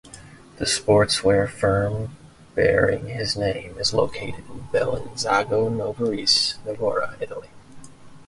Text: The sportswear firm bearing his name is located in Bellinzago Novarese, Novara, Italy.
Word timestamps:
The 0.57 0.65
sportswear 0.65 1.47
firm 1.47 2.15
bearing 2.55 3.09
his 3.09 3.37
name 3.37 3.77
is 3.77 3.93
located 3.93 4.49
in 4.49 4.61
Bellinzago 4.73 5.69
Novarese, 5.69 6.55
Novara, 6.65 7.15
Italy. 7.21 7.49